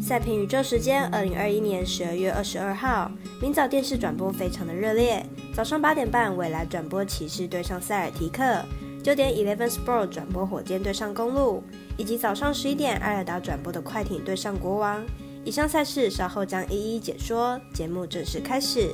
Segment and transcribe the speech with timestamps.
[0.00, 5.24] 赛评宇宙时间，二零二一年十二月二十二号，明早电视转播非常的热烈。
[5.54, 8.64] 早上八点半，未来转播骑士对上塞尔提克；
[9.02, 11.62] 九点 Eleven Sport 转播火箭对上公路，
[11.96, 15.02] 以及早上十一点艾尔达转播的快艇对上国王。
[15.44, 17.58] 以上赛事稍后将一一解说。
[17.72, 18.90] 节目正式开始。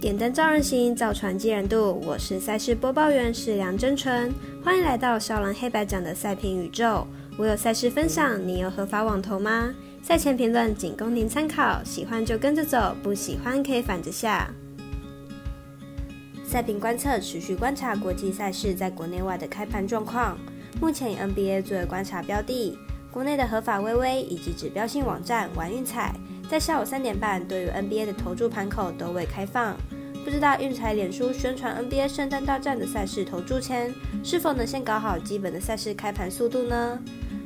[0.00, 2.00] 点灯照人行，造船济人度。
[2.06, 4.32] 我是赛事播报员是梁真纯，
[4.64, 7.06] 欢迎来到少狼黑白奖的赛评宇宙。
[7.40, 9.74] 我有赛事分享，你有合法网投吗？
[10.02, 14.50] 赛前评论仅供您参考，喜欢就跟着走，不喜欢可以反着下。
[16.44, 20.36] 赛评观测持续观察国际赛事在国内外的开盘状况，
[20.82, 22.76] 目前以 NBA 作为观察标的。
[23.10, 26.14] 国内的合法微微以及指标性网站玩运彩，
[26.46, 29.74] 在下午三点半对于 NBA 的投注盘口都未开放。
[30.22, 36.98] 不知道运彩脸书宣传 NBA 圣诞大战的赛事投注前，是否能先搞好基本的赛事开盘速度呢？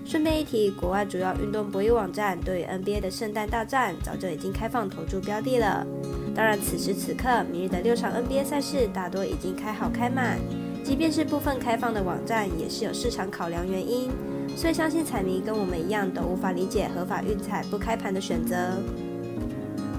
[0.04, 5.86] 顺便一提，国外主要运动博弈网站对 NBA 的圣诞大战早就已经开放投注标的了。
[6.34, 10.38] 当然，此时此刻，明日的六场 NBA 赛事大多已经开好开满，
[10.84, 14.10] 即便是部分开放的网站，也是有市场考量原因。
[14.56, 18.56] 所以，相信彩迷跟我们一样，都无法理解合法运彩不开盘的选择。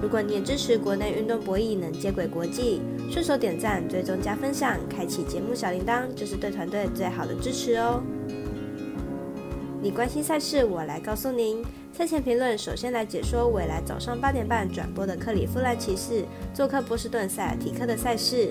[0.00, 8.00] 如果你也支持国内运动博弈能接轨国际，顺手点赞、追踪、加分享、开启节目小铃铛，就是对团队最好的支持哦。
[9.86, 11.64] 你关心赛事，我来告诉您。
[11.92, 18.50] 赛前评论，首先来解说未来早上八点半转播的克里夫兰骑士做客波士顿塞尔提克的赛事。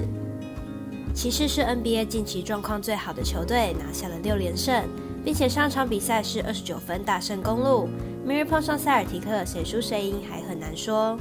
[1.13, 4.81] 骑士是 NBA 近期状况最好的球队，拿下了六连胜。
[5.25, 7.89] 并且上场比赛是二十九分大胜公路，
[8.23, 11.19] 明日碰上塞尔提克，谁输谁赢还很难说。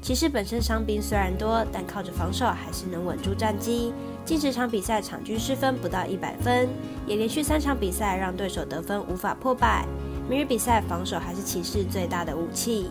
[0.00, 3.92] 骑士本身伤兵虽然多，但靠着防守还是能稳住战机。
[4.24, 6.66] 近十场比赛场均失分不到一百分，
[7.06, 9.84] 也连续三场比赛让对手得分无法破百。
[10.28, 12.88] 明日比赛防守还是骑士最大的武器。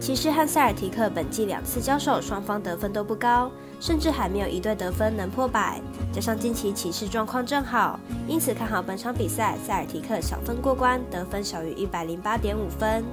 [0.00, 5.78] 骑士和塞尔提克本季两次交手，双方得分都不高，甚至还没有一队得分能破百。
[6.10, 13.04] 加上近期骑士状况正好，因此看好本场比赛塞尔提克小分过关，得分小于一百零八点五分。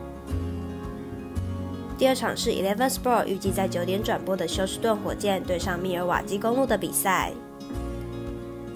[1.97, 7.31] 第二场是 Eleven Sport 预计在九点转播的休斯顿火箭对上密尔瓦基公路的比赛。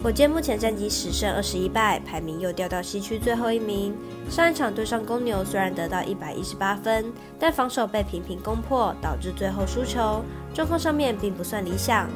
[0.01, 3.95] 火箭目前战绩十胜二十一败，排名又掉到西区最后一名。
[4.27, 10.23] 上一场对上公牛，虽然得到一百一十八分，但防守被频频攻破，导致最后输球，
[10.55, 12.09] 状况上面并不算理想。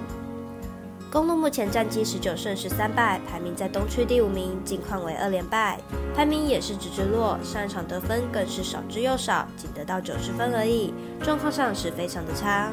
[1.11, 5.79] 公路目前战绩十九胜十三败，排名在东区第五名，近况为二连败，
[6.13, 7.39] 排名也是直直落。
[7.41, 10.93] 上一场得分更是少之又少，仅得到九十分而已，
[11.23, 12.69] 状况上是非常的差。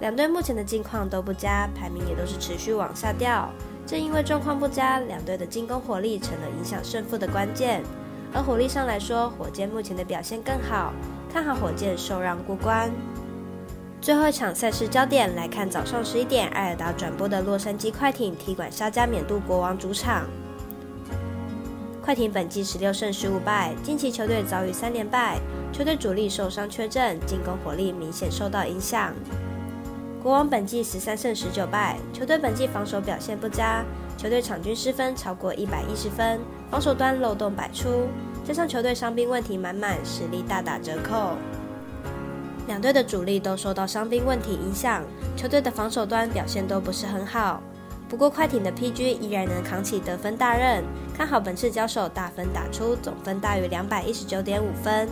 [0.00, 3.48] 两队目前的境况都不佳，排名也都是持续往下掉。
[3.86, 7.82] 正因为状况不佳，两队的进攻火力成了影响胜负的关键。
[8.34, 10.92] 而火力上来说，火箭目前的表现更好，
[11.32, 12.90] 看好火箭受让过关。
[14.00, 20.26] 最后一场赛事焦点来看，早上十一点，艾尔达转播的洛杉矶快艇踢馆沙加缅度国王主场。
[22.02, 25.38] 快艇本季十六胜十五败，近期球队遭遇三连败，
[25.70, 29.12] 球队主力受伤缺阵，进攻火力明显受到影响。
[30.22, 33.84] 国王本季十三胜十九败，球队本季防守表现不佳，
[34.16, 36.40] 球队场均失分超过一百一十分，
[36.70, 38.08] 防守端漏洞百出，
[38.46, 41.36] 加上球队伤兵问题满满，实力大打折扣。
[42.66, 45.02] 两队的主力都受到伤兵问题影响，
[45.36, 47.62] 球队的防守端表现都不是很好。
[48.08, 50.82] 不过快艇的 PG 依然能扛起得分大任，
[51.16, 55.08] 看好本次交手大分打出，总分大于两百一十九点五分。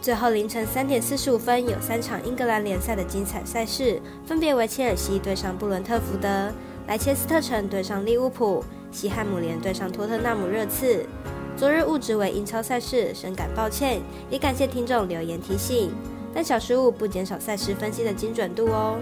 [0.00, 6.52] 最后凌晨三点四十五分，有三场英格兰联赛的精彩赛事，分别为切尔西对上布伦特福德、
[6.86, 11.04] 莱切斯特城对上利物浦、西汉姆联对上托特纳姆热刺。
[11.56, 15.90] 昨日误植为英超赛事，深感抱歉，也感谢听众留言提醒。
[16.34, 18.98] 但小失误不减少赛事分析的精准度哦。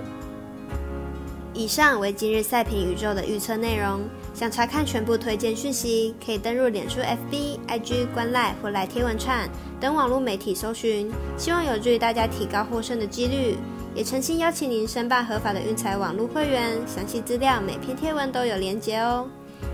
[1.53, 4.01] 以上为今日赛评宇宙的预测内容。
[4.35, 9.49] 想查看全部推荐讯息，可以登入脸书、FB、IG、观赖或来贴文串
[9.81, 13.57] 等网络媒体搜寻，希望有助于大家提高获胜的几率。
[13.95, 19.27] 也诚心邀请您申办合法的运财网络会员，详细资料每篇贴文都有连结哦。